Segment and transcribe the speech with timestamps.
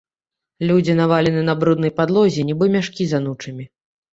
[0.69, 3.63] Людзі навалены на бруднай падлозе, нібы мяшкі з анучамі.